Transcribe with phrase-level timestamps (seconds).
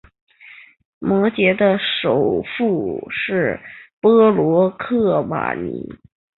[0.97, 3.59] 摩羯的首府是
[4.01, 5.87] 波罗克瓦尼。